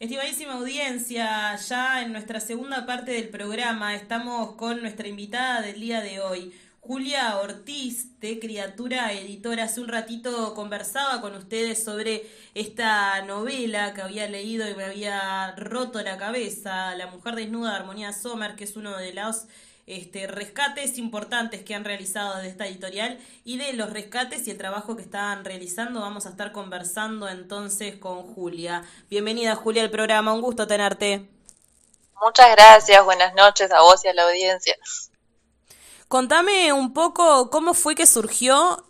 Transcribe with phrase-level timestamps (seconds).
[0.00, 6.00] Estimadísima audiencia, ya en nuestra segunda parte del programa estamos con nuestra invitada del día
[6.00, 9.64] de hoy, Julia Ortiz, de Criatura Editora.
[9.64, 15.50] Hace un ratito conversaba con ustedes sobre esta novela que había leído y me había
[15.56, 19.46] roto la cabeza, La mujer desnuda de Armonía Sommer, que es uno de los
[19.88, 24.58] este, rescates importantes que han realizado de esta editorial y de los rescates y el
[24.58, 26.00] trabajo que están realizando.
[26.00, 28.84] Vamos a estar conversando entonces con Julia.
[29.08, 31.26] Bienvenida Julia al programa, un gusto tenerte.
[32.22, 34.76] Muchas gracias, buenas noches a vos y a la audiencia.
[36.08, 38.82] Contame un poco cómo fue que surgió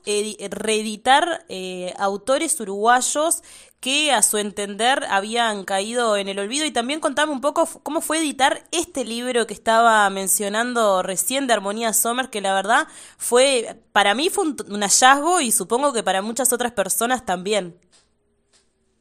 [0.50, 3.42] reeditar eh, autores uruguayos
[3.80, 8.00] que a su entender habían caído en el olvido y también contame un poco cómo
[8.00, 12.86] fue editar este libro que estaba mencionando recién de Armonía Sommer, que la verdad
[13.16, 17.80] fue, para mí fue un, hallazgo y supongo que para muchas otras personas también.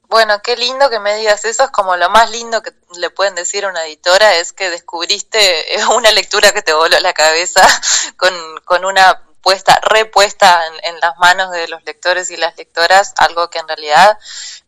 [0.09, 3.35] Bueno, qué lindo que me digas eso, es como lo más lindo que le pueden
[3.35, 7.61] decir a una editora, es que descubriste una lectura que te voló la cabeza
[8.17, 13.49] con, con una puesta, repuesta en, las manos de los lectores y las lectoras, algo
[13.49, 14.17] que en realidad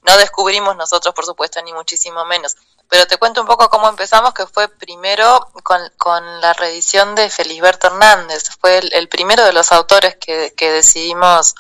[0.04, 2.56] no descubrimos nosotros, por supuesto, ni muchísimo menos.
[2.88, 7.88] Pero te cuento un poco cómo empezamos, que fue primero con, la reedición de Felisberto
[7.88, 8.50] Hernández.
[8.60, 11.56] Fue el, primero de los autores que, que decidimos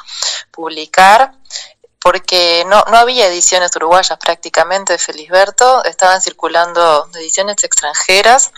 [0.51, 1.33] publicar
[2.01, 8.51] porque no, no había ediciones uruguayas prácticamente de Felisberto, estaban circulando ediciones extranjeras.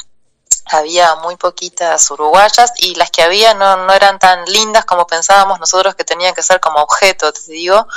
[0.65, 5.59] Había muy poquitas uruguayas y las que había no, no eran tan lindas como pensábamos
[5.59, 7.87] nosotros que tenían que ser como objeto, te digo,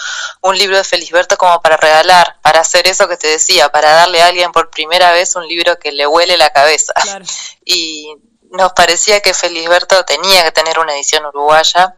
[0.41, 4.23] un libro de Felisberto como para regalar, para hacer eso que te decía, para darle
[4.23, 6.95] a alguien por primera vez un libro que le huele la cabeza.
[7.67, 8.15] Y
[8.51, 11.97] nos parecía que Felisberto tenía que tener una edición uruguaya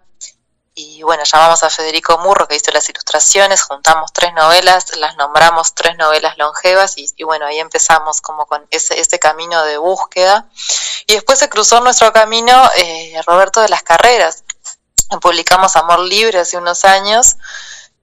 [0.78, 5.74] y bueno, llamamos a Federico Murro que hizo las ilustraciones, juntamos tres novelas, las nombramos
[5.74, 10.50] tres novelas longevas y, bueno, ahí empezamos como con ese, ese, camino de búsqueda.
[11.06, 14.44] Y después se cruzó nuestro camino eh, Roberto de las Carreras.
[15.22, 17.36] Publicamos Amor Libre hace unos años,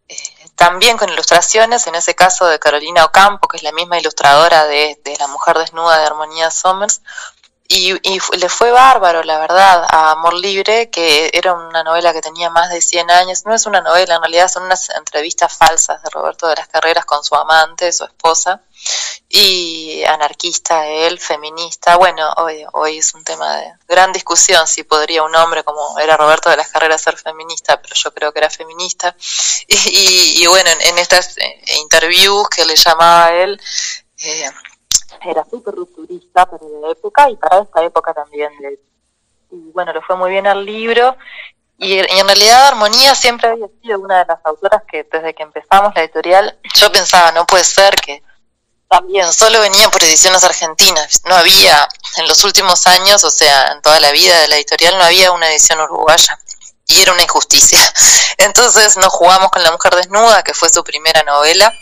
[0.07, 0.17] eh,
[0.55, 4.99] también con ilustraciones, en ese caso de Carolina Ocampo, que es la misma ilustradora de,
[5.03, 7.01] de La Mujer Desnuda de Armonía Somers,
[7.67, 12.49] y, le fue bárbaro, la verdad, a Amor Libre, que era una novela que tenía
[12.49, 13.45] más de 100 años.
[13.45, 17.05] No es una novela, en realidad son unas entrevistas falsas de Roberto de las Carreras
[17.05, 18.61] con su amante, su esposa,
[19.29, 21.95] y anarquista él, feminista.
[21.95, 26.17] Bueno, hoy, hoy es un tema de gran discusión si podría un hombre como era
[26.17, 29.15] Roberto de las Carreras ser feminista, pero yo creo que era feminista.
[29.95, 33.59] Y, bueno, en, estas eh, interviews que le llamaba a él,
[34.21, 34.49] eh,
[35.21, 38.51] era súper rupturista para la época y para esta época también.
[39.51, 41.15] Y bueno, le fue muy bien al libro.
[41.77, 45.93] Y, en realidad Armonía siempre había sido una de las autoras que desde que empezamos
[45.95, 48.23] la editorial, yo pensaba, no puede ser que
[48.87, 51.21] también solo venía por ediciones argentinas.
[51.25, 51.87] No había,
[52.17, 55.31] en los últimos años, o sea, en toda la vida de la editorial, no había
[55.31, 56.37] una edición uruguaya.
[56.85, 57.79] Y era una injusticia.
[58.37, 61.73] Entonces nos jugamos con La Mujer Desnuda, que fue su primera novela,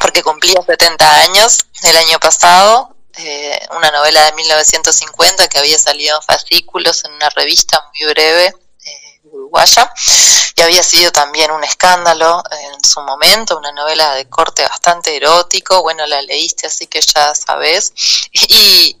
[0.00, 6.16] porque cumplía 70 años el año pasado, eh, una novela de 1950 que había salido
[6.16, 9.90] en fascículos en una revista muy breve eh, uruguaya
[10.54, 15.82] y había sido también un escándalo en su momento, una novela de corte bastante erótico,
[15.82, 17.92] bueno, la leíste así que ya sabes,
[18.32, 19.00] y,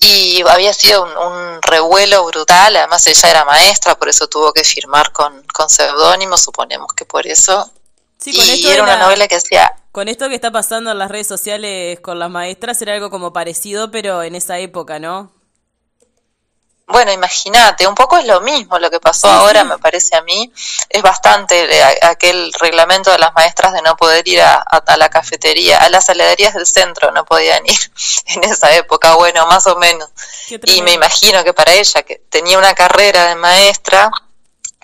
[0.00, 5.12] y había sido un, revuelo brutal, además ella era maestra, por eso tuvo que firmar
[5.12, 7.70] con, con seudónimo, suponemos que por eso.
[8.18, 11.08] Sí, con y era una novela que hacía con esto que está pasando en las
[11.08, 15.32] redes sociales con las maestras era algo como parecido, pero en esa época, ¿no?
[16.88, 20.52] Bueno, imagínate, un poco es lo mismo lo que pasó ahora, me parece a mí.
[20.88, 24.64] Es bastante aquel reglamento de las maestras de no poder ir a,
[24.96, 27.78] la cafetería, a las heladerías del centro, no podían ir
[28.26, 30.08] en esa época, bueno, más o menos.
[30.48, 34.10] Y me imagino que para ella, que tenía una carrera de maestra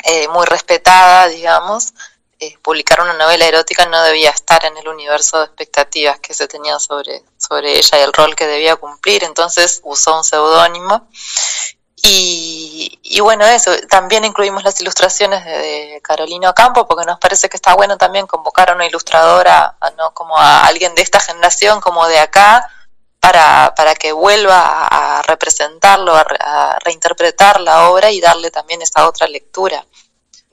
[0.04, 1.94] eh, muy respetada, digamos,
[2.42, 6.48] eh, publicar una novela erótica no debía estar en el universo de expectativas que se
[6.48, 11.06] tenía sobre, sobre ella y el rol que debía cumplir, entonces usó un seudónimo.
[12.02, 17.74] Y, bueno, eso, también incluimos las ilustraciones de, Carolina Campo, porque nos parece que está
[17.74, 22.20] bueno también convocar a una ilustradora, no como a alguien de esta generación, como de
[22.20, 22.66] acá,
[23.20, 29.26] para, para que vuelva a representarlo, a reinterpretar la obra y darle también esa otra
[29.26, 29.84] lectura.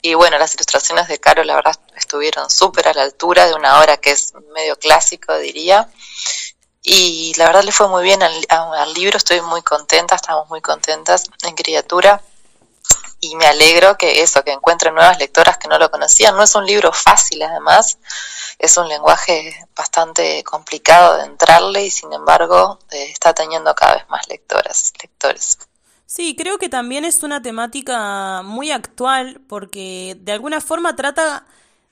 [0.01, 3.79] Y bueno, las ilustraciones de Caro, la verdad, estuvieron súper a la altura de una
[3.79, 5.89] obra que es medio clásico, diría.
[6.83, 11.25] Y la verdad le fue muy bien al, libro, estoy muy contenta, estamos muy contentas
[11.44, 12.21] en Criatura.
[13.19, 16.35] y me alegro que eso, que encuentre nuevas lectoras que no lo conocían.
[16.35, 17.97] No es un libro fácil además,
[18.59, 24.09] es un lenguaje bastante complicado de entrarle y sin embargo eh, está teniendo cada vez
[24.09, 25.57] más lectoras, lectores.
[26.09, 31.45] Sí, creo que también es una temática muy actual porque de alguna forma trata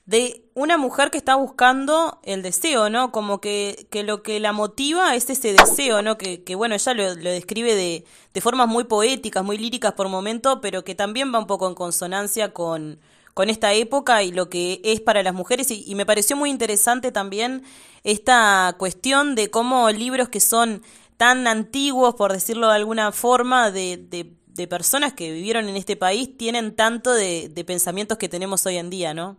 [0.06, 3.12] de una mujer que está buscando el deseo, ¿no?
[3.12, 6.16] Como que, que lo que la motiva es ese deseo, ¿no?
[6.16, 10.62] Que, que bueno, ella lo, describe de, de, formas muy poéticas, muy líricas por momento,
[10.62, 12.98] pero que también va un poco en consonancia con,
[13.34, 15.70] con esta época y lo que es para las mujeres.
[15.70, 17.64] Y, y me pareció muy interesante también
[18.02, 20.82] esta cuestión de cómo libros que son
[21.16, 25.96] tan antiguos, por decirlo de alguna forma, de, de, de personas que vivieron en este
[25.96, 29.36] país, tienen tanto de, de pensamientos que tenemos hoy en día, ¿no?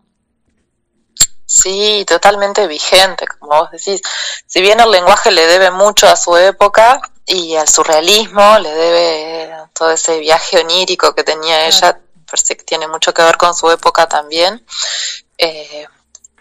[1.45, 4.01] Sí, totalmente vigente, como vos decís.
[4.45, 9.53] Si bien el lenguaje le debe mucho a su época y al surrealismo, le debe
[9.74, 13.71] todo ese viaje onírico que tenía ella, parece que tiene mucho que ver con su
[13.71, 14.65] época también,
[15.38, 15.88] eh,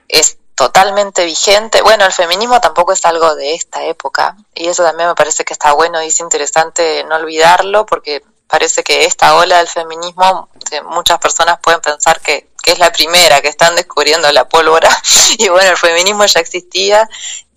[0.09, 1.83] es totalmente vigente.
[1.83, 5.53] Bueno, el feminismo tampoco es algo de esta época y eso también me parece que
[5.53, 10.49] está bueno y es interesante no olvidarlo porque parece que esta ola del feminismo,
[10.87, 14.91] muchas personas pueden pensar que que es la primera, que están descubriendo la pólvora,
[15.39, 17.09] y bueno, el feminismo ya existía,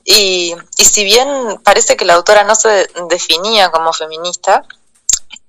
[0.06, 4.63] y, y si bien parece que la autora no se definía como feminista,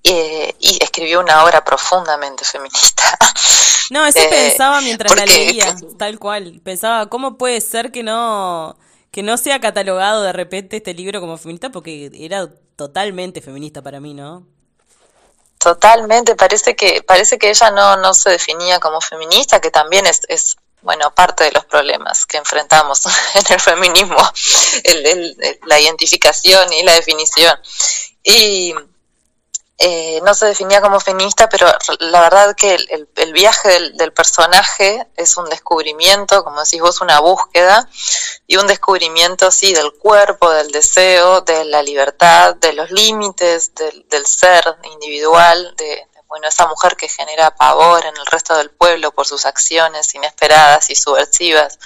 [0.03, 3.19] eh, y escribió una obra profundamente feminista.
[3.91, 6.61] No, eso eh, pensaba mientras la leía, tal cual.
[6.65, 8.79] Pensaba, ¿cómo puede ser que no,
[9.11, 11.71] que no sea catalogado de repente este libro como feminista?
[11.71, 14.47] Porque era totalmente feminista para mí, ¿no?
[15.59, 20.23] Totalmente, parece que, parece que ella no, no se definía como feminista, que también es,
[20.29, 23.05] es bueno, parte de los problemas que enfrentamos
[23.35, 24.17] en el feminismo,
[24.85, 27.59] el, el, la identificación y la definición.
[28.23, 28.75] Y,
[29.82, 31.67] eh, no se definía como feminista, pero
[32.00, 37.19] la verdad que el, el viaje del, personaje es un descubrimiento, como decís vos, una
[37.21, 37.88] búsqueda
[38.47, 44.06] y un descubrimiento, sí, del cuerpo, del deseo, de la libertad, de los límites del,
[44.11, 49.12] del ser individual, de, bueno, esa mujer que genera pavor en el resto del pueblo
[49.12, 51.79] por sus acciones inesperadas y subversivas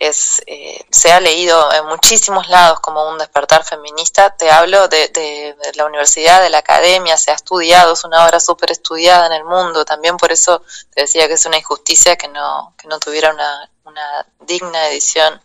[0.00, 4.34] es, eh, se ha leído en muchísimos lados como un despertar feminista.
[4.34, 8.24] Te hablo de, de, de, la universidad, de la academia, se ha estudiado, es una
[8.24, 9.84] obra súper estudiada en el mundo.
[9.84, 10.62] También por eso
[10.94, 15.38] te decía que es una injusticia que no, que no tuviera una, una digna edición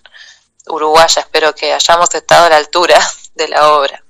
[0.68, 1.22] uruguaya.
[1.22, 2.98] Espero que hayamos estado a la altura
[3.36, 4.02] de la obra.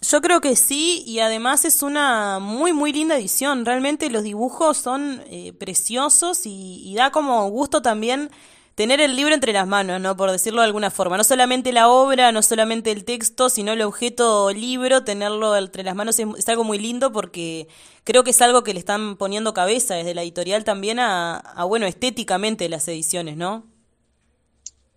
[0.00, 3.66] Yo creo que sí, y además es una muy, muy linda edición.
[3.66, 8.30] Realmente los dibujos son eh, preciosos y, y, da como gusto también
[8.80, 10.16] tener el libro entre las manos, ¿no?
[10.16, 11.18] Por decirlo de alguna forma.
[11.18, 15.94] No solamente la obra, no solamente el texto, sino el objeto libro, tenerlo entre las
[15.94, 17.68] manos es, algo muy lindo porque
[18.04, 21.64] creo que es algo que le están poniendo cabeza desde la editorial también a, a
[21.64, 23.66] bueno, estéticamente las ediciones, ¿no?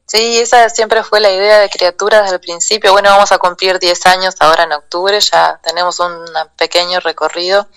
[0.05, 2.93] Sí, esa siempre fue la idea de criatura desde el principio.
[2.93, 6.23] Bueno, vamos a cumplir 10 años ahora en octubre, ya tenemos un
[6.57, 7.67] pequeño recorrido,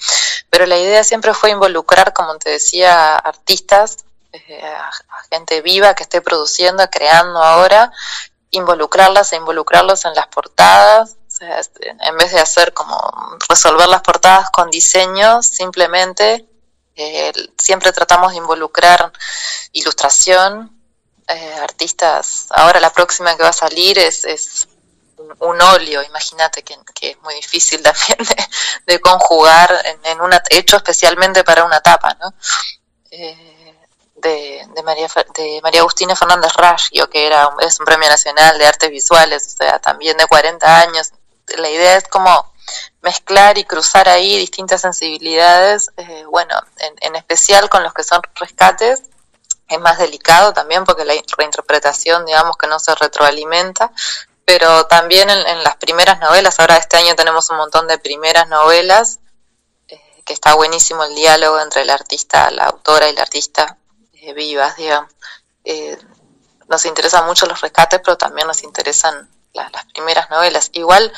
[0.50, 4.90] pero la idea siempre fue involucrar, como te decía, artistas eh, a,
[5.31, 7.93] gente viva que esté produciendo, creando ahora,
[8.50, 12.96] involucrarlas e involucrarlos en las portadas, o sea, en vez de hacer como
[13.49, 16.49] resolver las portadas con diseño, simplemente
[16.94, 19.12] eh, siempre tratamos de involucrar
[19.73, 20.73] ilustración,
[21.28, 24.68] eh, artistas, ahora la próxima que va a salir es, es
[25.40, 30.76] un, óleo, imagínate que, es muy difícil también de, de conjugar en, en, una, hecho
[30.76, 32.33] especialmente para una tapa, ¿no?
[33.11, 33.55] Eh,
[34.16, 38.66] de, de, María, de María Agustina Fernández Raggio, que era es un premio nacional de
[38.66, 41.12] artes visuales, o sea, también de 40 años.
[41.58, 42.52] La idea es como
[43.02, 48.20] mezclar y cruzar ahí distintas sensibilidades, eh, bueno, en, en, especial con los que son
[48.35, 49.02] rescates,
[49.68, 53.92] es más delicado también porque la reinterpretación, digamos, que no se retroalimenta,
[54.44, 59.18] pero también en, las primeras novelas, ahora este año tenemos un montón de primeras novelas,
[59.88, 63.76] eh, que está buenísimo el diálogo entre el artista, la autora y la artista,
[64.26, 65.12] eh, vivas, digamos.
[65.64, 65.97] Eh,
[66.68, 70.71] nos interesan mucho los rescates, pero también nos interesan la, las primeras novelas.
[70.73, 71.12] Igual,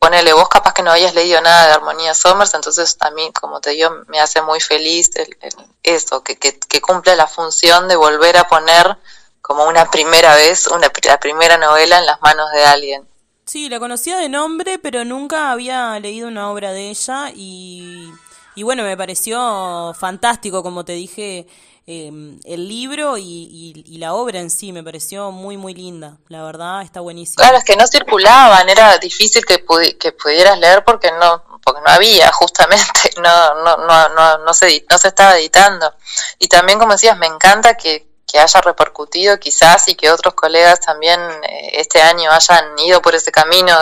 [0.00, 3.70] ponele, vos capaz que no hayas leído nada de Armonía Somers, entonces a como te
[3.70, 8.36] digo, me hace muy feliz el, el, eso, que, que, cumple la función de volver
[8.38, 8.96] a poner
[9.40, 13.08] como una primera vez, una, la primera novela en las manos de alguien.
[13.44, 18.10] Sí, la conocía de nombre, pero nunca había leído una obra de ella y,
[18.54, 21.46] y bueno, me pareció fantástico, como te dije,
[21.86, 22.10] eh,
[22.44, 26.18] el libro y, la obra en sí me pareció muy, muy linda.
[26.28, 27.42] La verdad, está buenísima.
[27.42, 31.80] Claro, es que no circulaban, era difícil que, pudi que pudieras leer porque no porque
[31.82, 35.94] no había justamente, no, no, no, no, no, se, no se estaba editando.
[36.38, 41.20] Y también, como decías, me encanta que, haya repercutido quizás y que otros colegas también
[41.20, 43.76] eh, este año hayan ido por ese camino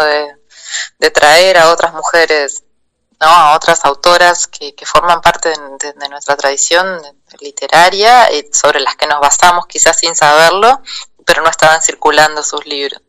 [0.98, 2.64] de traer a otras mujeres,
[3.20, 3.26] ¿no?
[3.26, 7.00] a otras autoras que, forman parte de, nuestra tradición
[7.40, 10.80] literaria y sobre las que nos basamos quizás sin saberlo,
[11.24, 13.00] pero no estaban circulando sus libros.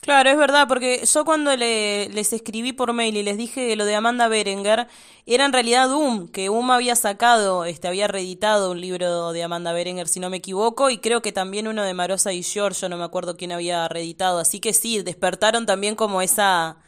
[0.00, 3.84] Claro, es verdad, porque yo cuando le, les escribí por mail y les dije lo
[3.84, 4.88] de Amanda Berenger,
[5.26, 9.72] era en realidad UM, que UM había sacado, este, había reeditado un libro de Amanda
[9.72, 12.96] Berenger, si no me equivoco, y creo que también uno de Marosa y George, no
[12.96, 16.78] me acuerdo quién había reeditado, así que sí, despertaron también como esa,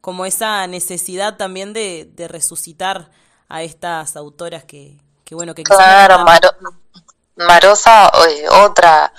[0.00, 3.10] como esa necesidad también de, de resucitar
[3.48, 6.24] a estas autoras que, que bueno, que claro,
[7.36, 8.12] Marosa,
[8.50, 9.12] otra,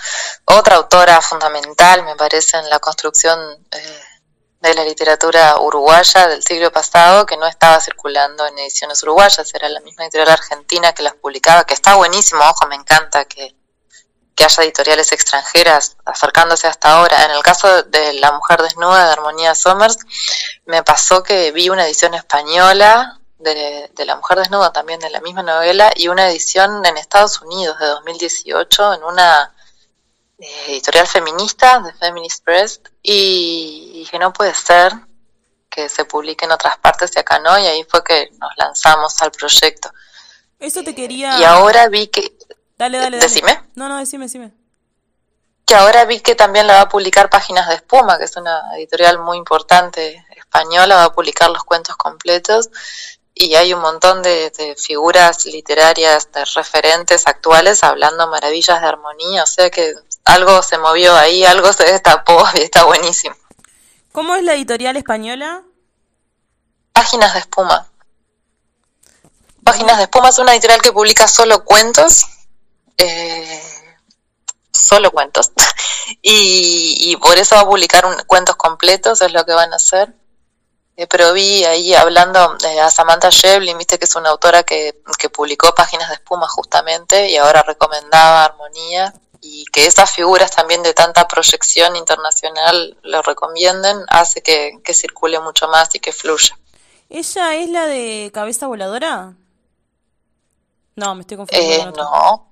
[0.45, 3.39] otra autora fundamental, me parece, en la construcción
[3.71, 4.01] eh,
[4.59, 9.69] de la literatura uruguaya del siglo pasado, que no estaba circulando en ediciones uruguayas, era
[9.69, 13.55] la misma editorial argentina que las publicaba, que está buenísimo, ojo, me encanta que,
[14.41, 17.25] que haya editoriales extranjeras acercándose hasta ahora.
[17.25, 19.99] En el caso de La Mujer Desnuda de Armonía Somers,
[20.65, 25.43] me pasó que vi una edición española de, La Mujer Desnuda, también de la misma
[25.43, 29.53] novela, y una edición en Estados Unidos de 2018 en una
[30.39, 34.91] eh, editorial feminista, de Feminist Press, y dije, no puede ser
[35.69, 39.21] que se publique en otras partes y acá no, y ahí fue que nos lanzamos
[39.21, 39.91] al proyecto.
[40.57, 41.39] Eso te quería...
[41.39, 42.35] Y ahora vi que...
[42.81, 43.29] Dale, dale, dale.
[43.29, 43.63] Decime.
[43.75, 44.51] No, no, decime, decime.
[45.67, 48.75] Que ahora vi que también la va a publicar Páginas de Espuma, que es una
[48.75, 52.71] editorial muy importante española, va a publicar los cuentos completos
[53.35, 59.45] y hay un montón de, figuras literarias, de referentes actuales hablando maravillas de armonía, o
[59.45, 59.93] sea que
[60.25, 63.35] algo se movió ahí, algo se destapó y está buenísimo.
[64.11, 65.61] ¿Cómo es la editorial española?
[66.93, 67.87] Páginas de Espuma.
[69.63, 72.25] Páginas de Espuma es una editorial que publica solo cuentos,
[73.01, 73.61] eh,
[74.71, 75.51] solo cuentos,
[76.21, 80.13] y, por eso va a publicar cuentos completos, es lo que van a hacer.
[80.97, 85.01] Eh, pero vi ahí hablando eh, a Samantha Shevlin, viste que es una autora que,
[85.17, 90.83] que publicó Páginas de Espuma justamente y ahora recomendaba Armonía y que esas figuras también
[90.83, 96.57] de tanta proyección internacional lo recomienden, hace que, circule mucho más y que fluya.
[97.09, 99.33] ¿Ella es la de cabeza voladora?
[100.95, 102.01] No, me estoy confundiendo.
[102.01, 102.50] Eh, no,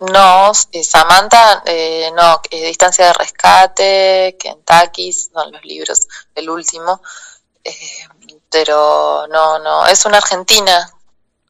[0.00, 7.00] no, eh, Samantha, eh, no, eh, Distancia de Rescate, Kentucky, son los libros, el último,
[7.64, 7.74] eh,
[8.50, 10.88] pero no, no, es una argentina.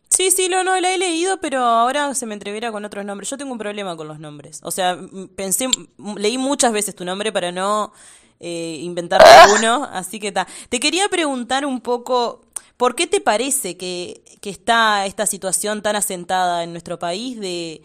[0.09, 3.29] Sí, sí, no, no, la he leído, pero ahora se me entreviera con otros nombres.
[3.29, 4.61] Yo tengo un problema con los nombres.
[4.65, 4.99] O sea,
[5.37, 5.69] pensé,
[6.17, 7.93] leí muchas veces tu nombre para no
[8.41, 9.23] eh, inventar
[9.55, 10.49] uno, así que está.
[10.71, 12.41] Te quería preguntar un poco,
[12.77, 17.83] ¿por qué te parece que, que está esta situación tan asentada en nuestro país de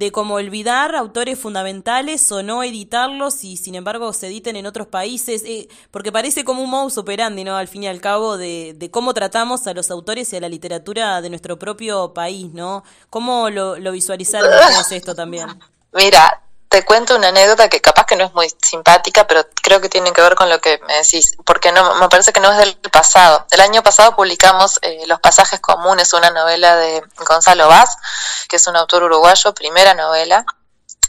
[0.00, 4.86] de cómo olvidar autores fundamentales o no editarlos y sin embargo se editen en otros
[4.86, 7.54] países, eh, porque parece como un modus operandi, ¿no?
[7.54, 10.48] Al fin y al cabo, de, de, cómo tratamos a los autores y a la
[10.48, 12.82] literatura de nuestro propio país, ¿no?
[13.10, 14.50] ¿Cómo lo, lo visualizaron
[14.90, 15.48] esto también?
[15.92, 19.88] Mira, te cuento una anécdota que capaz que no es muy simpática, pero creo que
[19.88, 22.58] tiene que ver con lo que me decís, porque no me parece que no es
[22.58, 23.44] del pasado.
[23.50, 27.96] El año pasado publicamos eh, Los pasajes comunes, una novela de Gonzalo Vaz,
[28.48, 30.46] que es un autor uruguayo, primera novela,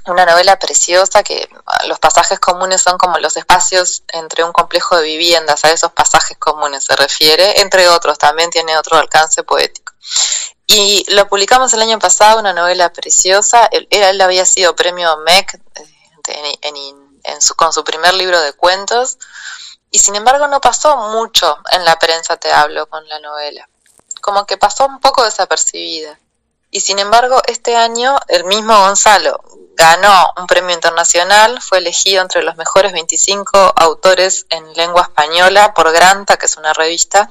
[0.07, 4.97] una novela preciosa que ah, los pasajes comunes son como los espacios entre un complejo
[4.97, 9.93] de viviendas, a esos pasajes comunes se refiere, entre otros, también tiene otro alcance poético.
[10.73, 13.65] Y lo publicamos el año pasado, una novela preciosa.
[13.71, 15.59] Él, él había sido premio MEC
[16.29, 19.17] eh, en, su, con su primer libro de cuentos.
[19.89, 23.67] Y sin embargo no pasó mucho en la prensa, te hablo, con la novela.
[24.21, 26.17] Como que pasó un poco desapercibida.
[26.69, 29.43] Y sin embargo, este año el mismo Gonzalo
[29.75, 35.91] ganó un premio internacional, fue elegido entre los mejores 25 autores en lengua española por
[35.91, 37.29] Granta, que es una revista,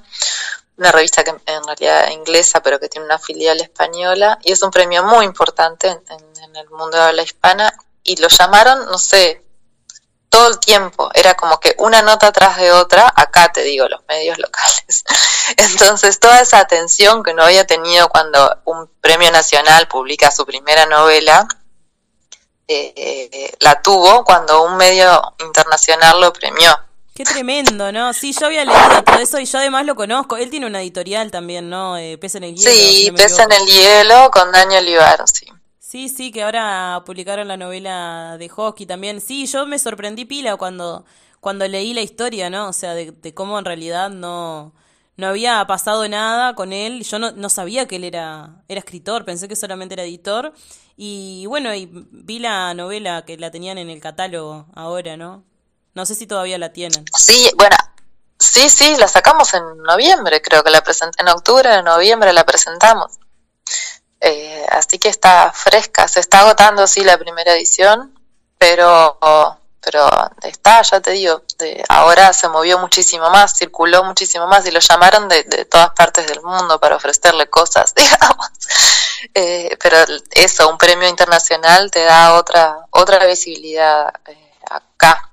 [0.81, 4.63] una revista que en realidad es inglesa, pero que tiene una filial española, y es
[4.63, 7.73] un premio muy importante en, el mundo de habla hispana,
[8.03, 9.45] y lo llamaron, no sé,
[10.31, 14.01] todo el tiempo, era como que una nota tras de otra, acá te digo, los
[14.09, 15.05] medios locales.
[15.57, 20.87] Entonces, toda esa atención que no había tenido cuando un premio nacional publica su primera
[20.87, 21.47] novela,
[22.67, 26.90] eh, eh, la tuvo cuando un medio internacional lo premió.
[27.21, 28.15] Qué tremendo, ¿no?
[28.15, 30.39] Sí, yo había leído todo eso y yo además lo conozco.
[30.39, 31.99] Él tiene una editorial también, ¿no?
[31.99, 32.71] Eh, Pesa en el hielo.
[32.71, 35.45] Sí, Pesa en el hielo con Daniel Olivaro, sí.
[35.79, 39.21] Sí, sí, que ahora publicaron la novela de Hosky también.
[39.21, 41.05] Sí, yo me sorprendí pila cuando,
[41.41, 42.71] cuando leí la historia, ¿no?
[42.71, 44.73] O sea, de, cómo en realidad no,
[45.19, 47.05] no había pasado nada con él.
[47.05, 50.55] Yo no, no sabía que él era, era escritor, pensé que solamente era editor.
[50.97, 55.50] Y bueno, y vi la novela que la tenían en el catálogo ahora, ¿no?
[55.95, 57.05] No sé si todavía la tienen.
[57.17, 57.77] Sí, bueno,
[58.39, 62.45] sí, sí, la sacamos en noviembre, creo que la presenté, en octubre, en noviembre la
[62.45, 63.19] presentamos.
[64.21, 68.19] Eh, así que está fresca, se está agotando, sí, la primera edición,
[68.59, 69.19] pero
[69.83, 70.09] pero
[70.43, 74.81] está, ya te digo, de, ahora se movió muchísimo más, circuló muchísimo más y lo
[74.81, 78.49] llamaron de, de todas partes del mundo para ofrecerle cosas, digamos.
[79.35, 79.97] Eh, pero
[80.33, 85.30] eso, un premio internacional te da otra, otra visibilidad eh, acá,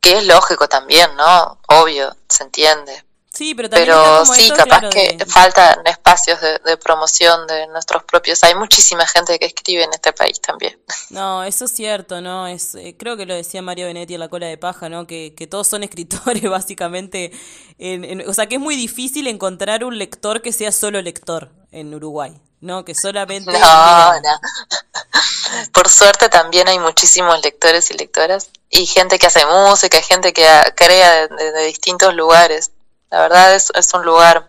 [0.00, 1.58] que es lógico también, ¿no?
[1.68, 3.04] Obvio, se entiende.
[3.32, 8.44] Sí, pero, también pero sí, capaz que faltan espacios de, promoción de nuestros propios.
[8.44, 10.78] Hay muchísima gente que escribe en este país también.
[11.10, 12.46] No, eso es cierto, ¿no?
[12.46, 15.06] es eh, Creo que lo decía Mario Benetti en La Cola de Paja, ¿no?
[15.06, 17.32] Que, que todos son escritores, básicamente.
[17.78, 21.94] En, o sea, que es muy difícil encontrar un lector que sea solo lector en
[21.94, 22.84] Uruguay, ¿no?
[22.84, 23.52] Que solamente...
[23.52, 24.40] No, no.
[25.72, 28.48] Por suerte también hay muchísimos lectores y lectoras.
[28.70, 32.70] Y gente que hace música, gente que crea de distintos lugares
[33.12, 34.48] la verdad es, es un lugar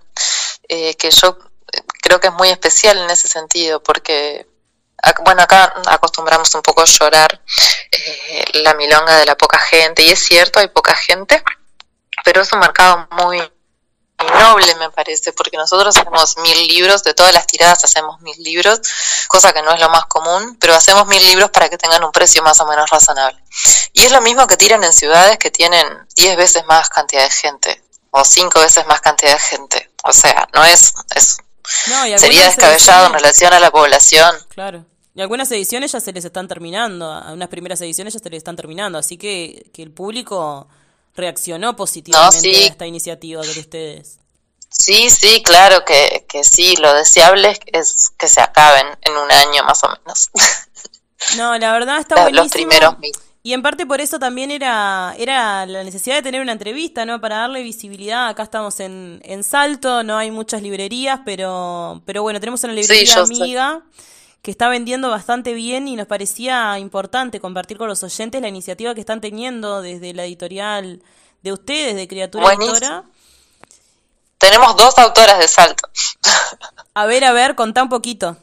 [0.69, 1.37] eh, que yo
[2.01, 4.47] creo que es muy especial en ese sentido, porque,
[5.25, 7.41] bueno, acá acostumbramos un poco a llorar
[7.91, 11.43] eh, la milonga de la poca gente, y es cierto, hay poca gente,
[12.23, 13.41] pero es un mercado muy
[14.25, 18.81] noble me parece, porque nosotros hacemos mil libros, de todas las tiradas hacemos mil libros,
[19.27, 22.11] cosa que no es lo más común, pero hacemos mil libros para que tengan un
[22.11, 23.41] precio más o menos razonable.
[23.93, 27.31] Y es lo mismo que tiran en ciudades que tienen diez veces más cantidad de
[27.31, 29.91] gente o cinco veces más cantidad de gente.
[30.03, 30.93] O sea, no es...
[31.15, 31.37] es
[32.17, 34.35] sería descabellado en relación a la población.
[34.49, 34.85] Claro.
[35.15, 38.39] Y algunas ediciones ya se les están terminando, a unas primeras ediciones ya se les
[38.39, 40.67] están terminando, así que, que el público
[41.15, 44.19] reaccionó positivamente a esta iniciativa de ustedes.
[44.69, 49.63] Sí, sí, claro que, que sí, lo deseable es que se acaben en un año
[49.63, 50.29] más o menos.
[51.37, 52.43] No, la verdad está buenísimo.
[52.43, 52.95] Los primeros
[53.45, 57.19] y en parte por eso también era, era la necesidad de tener una entrevista, ¿no?
[57.19, 58.29] Para darle visibilidad.
[58.29, 63.15] Acá estamos en, en Salto, no hay muchas librerías, pero, pero bueno, tenemos una librería
[63.15, 63.83] amiga
[64.43, 68.93] que está vendiendo bastante bien y nos parecía importante compartir con los oyentes la iniciativa
[68.93, 71.01] que están teniendo desde la editorial
[71.41, 73.05] de ustedes, de Criatura Editora.
[74.37, 75.87] Tenemos dos autoras de Salto.
[76.93, 78.37] A ver, a ver, contá un poquito.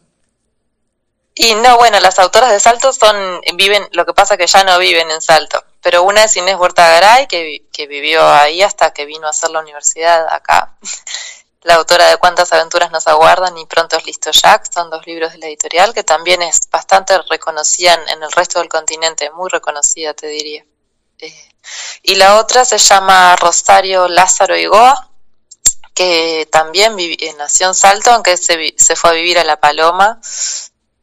[1.36, 4.76] Y no, bueno, las autoras de Salto son, viven, lo que pasa que ya no
[4.78, 9.04] viven en Salto, pero una es Inés Huerta Garay, que, que vivió ahí hasta que
[9.04, 10.74] vino a hacer la universidad acá.
[11.62, 15.32] La autora de Cuántas aventuras nos aguardan y Pronto es listo Jack, son dos libros
[15.32, 20.14] de la editorial que también es bastante reconocida en el resto del continente, muy reconocida
[20.14, 20.64] te diría.
[21.18, 21.48] Eh,
[22.02, 25.10] y la otra se llama Rosario Lázaro Igoa,
[25.94, 26.96] que también
[27.36, 30.18] nació en Salto, aunque se, se fue a vivir a La Paloma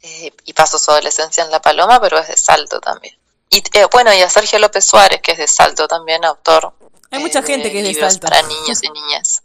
[0.02, 3.16] eh, y pasó su adolescencia en La Paloma, pero es de Salto también.
[3.52, 6.74] Y eh, bueno, y a Sergio López Suárez, que es de Salto también, autor.
[7.12, 8.28] Hay mucha gente que es de Salto.
[8.28, 9.44] Para niños y niñas.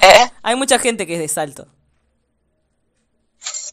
[0.00, 0.30] ¿Eh?
[0.42, 1.66] Hay mucha gente que es de Salto.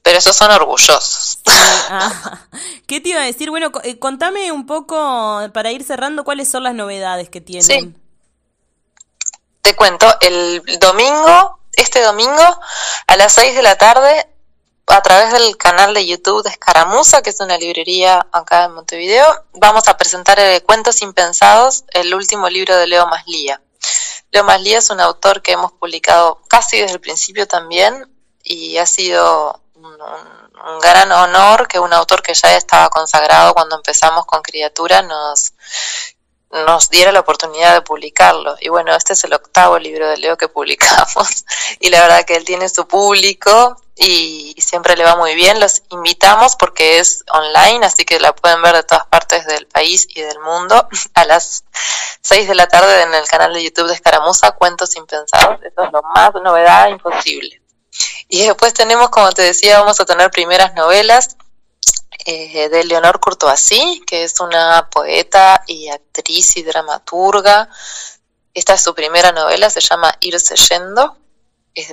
[0.03, 1.39] Pero esos son orgullosos.
[1.91, 2.47] Ah,
[2.85, 3.49] ¿Qué te iba a decir?
[3.49, 7.63] Bueno, contame un poco, para ir cerrando, cuáles son las novedades que tienen.
[7.63, 7.95] Sí.
[9.63, 12.59] Te cuento, el domingo, este domingo,
[13.07, 14.29] a las 6 de la tarde,
[14.85, 19.45] a través del canal de YouTube de Escaramuza, que es una librería acá en Montevideo,
[19.53, 23.61] vamos a presentar el Cuentos Impensados, el último libro de Leo Maslía.
[24.31, 28.07] Leo Maslía es un autor que hemos publicado casi desde el principio también
[28.43, 29.97] y ha sido un,
[30.81, 35.53] gran honor que un autor que ya estaba consagrado cuando empezamos con Criatura nos,
[36.51, 38.55] nos diera la oportunidad de publicarlo.
[38.59, 41.45] Y bueno, este es el octavo libro de Leo que publicamos
[41.79, 45.59] y la verdad que él tiene su público y siempre le va muy bien.
[45.59, 50.07] Los invitamos porque es online, así que la pueden ver de todas partes del país
[50.09, 51.65] y del mundo a las
[52.21, 55.59] 6 de la tarde en el canal de YouTube de Escaramuza, Cuentos Impensados.
[55.63, 57.61] Eso es lo más novedad imposible.
[58.27, 61.35] Y después tenemos, como te decía, vamos a tener primeras novelas
[62.25, 67.69] eh, de Leonor Courtoisy, que es una poeta y actriz y dramaturga.
[68.53, 71.19] Esta es su primera novela, se llama Irse Yendo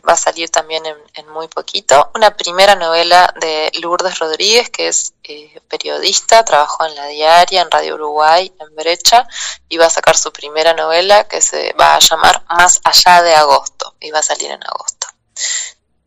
[0.08, 0.82] va a salir también
[1.14, 2.10] en, muy poquito.
[2.14, 7.70] Una primera novela de Lourdes Rodríguez, que es eh, periodista, trabajó en La Diaria, en
[7.70, 9.26] Radio Uruguay, en Brecha,
[9.68, 13.34] y va a sacar su primera novela que se va a llamar Más allá de
[13.34, 15.08] agosto, y va a salir en agosto.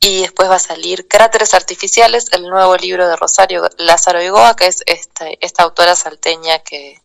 [0.02, 4.68] Y después va a salir Cráteres Artificiales, el nuevo libro de Rosario Lázaro Igoa, que
[4.68, 7.02] es este, esta autora salteña que,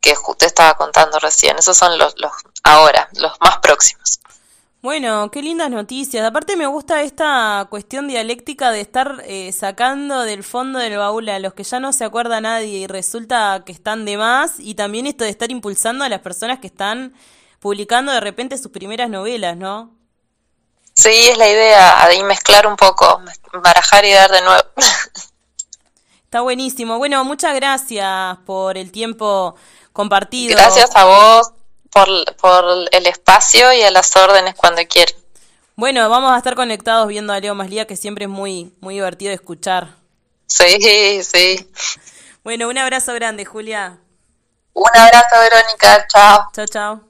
[0.00, 1.58] que usted estaba contando recién.
[1.58, 4.20] Esos son los, los ahora, los más próximos.
[4.86, 6.24] Bueno, qué lindas noticias.
[6.24, 11.40] Aparte me gusta esta cuestión dialéctica de estar eh, sacando del fondo del baúl a
[11.40, 15.06] los que ya no se acuerda nadie y resulta que están de más y también
[15.06, 17.14] esto de estar impulsando a las personas que están
[17.58, 19.95] publicando de repente sus primeras novelas, ¿no?
[20.96, 23.20] Sí, es la idea, de mezclar un poco,
[23.52, 24.64] barajar y dar de nuevo.
[26.24, 26.98] Está buenísimo.
[26.98, 29.56] Bueno, muchas gracias por el tiempo
[29.92, 30.56] compartido.
[30.56, 31.52] Gracias a vos
[31.90, 35.14] por, por el espacio y a las órdenes cuando quieras.
[35.76, 39.32] Bueno, vamos a estar conectados viendo a Leo Maslía, que siempre es muy, muy divertido
[39.32, 39.88] escuchar.
[40.46, 41.70] Sí, sí.
[42.42, 43.98] Bueno, un abrazo grande, Julia.
[44.72, 46.06] Un abrazo, Verónica.
[46.08, 46.48] Chao.
[46.54, 47.05] Chao, chao.